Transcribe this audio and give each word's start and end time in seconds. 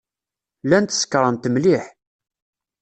Llant 0.65 0.95
sekṛent 0.99 1.49
mliḥ. 1.53 1.83